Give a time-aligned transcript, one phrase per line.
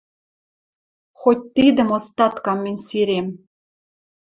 [1.19, 3.27] Хоть тидӹм остаткам мӹнь сирем